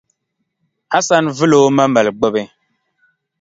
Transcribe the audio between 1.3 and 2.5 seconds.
vili o ma mali gbubi.